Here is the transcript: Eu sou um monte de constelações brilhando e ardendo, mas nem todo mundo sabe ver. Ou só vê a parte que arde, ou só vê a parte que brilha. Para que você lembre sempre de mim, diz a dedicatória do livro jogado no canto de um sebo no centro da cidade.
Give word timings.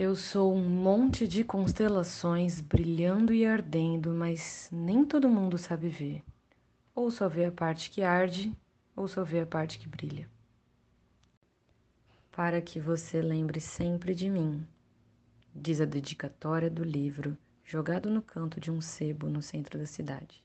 Eu 0.00 0.14
sou 0.14 0.54
um 0.54 0.62
monte 0.62 1.26
de 1.26 1.42
constelações 1.42 2.60
brilhando 2.60 3.34
e 3.34 3.44
ardendo, 3.44 4.10
mas 4.10 4.68
nem 4.70 5.04
todo 5.04 5.28
mundo 5.28 5.58
sabe 5.58 5.88
ver. 5.88 6.22
Ou 6.94 7.10
só 7.10 7.28
vê 7.28 7.46
a 7.46 7.50
parte 7.50 7.90
que 7.90 8.00
arde, 8.00 8.56
ou 8.94 9.08
só 9.08 9.24
vê 9.24 9.40
a 9.40 9.46
parte 9.46 9.76
que 9.76 9.88
brilha. 9.88 10.30
Para 12.30 12.62
que 12.62 12.78
você 12.78 13.20
lembre 13.20 13.60
sempre 13.60 14.14
de 14.14 14.30
mim, 14.30 14.64
diz 15.52 15.80
a 15.80 15.84
dedicatória 15.84 16.70
do 16.70 16.84
livro 16.84 17.36
jogado 17.64 18.08
no 18.08 18.22
canto 18.22 18.60
de 18.60 18.70
um 18.70 18.80
sebo 18.80 19.28
no 19.28 19.42
centro 19.42 19.80
da 19.80 19.86
cidade. 19.86 20.44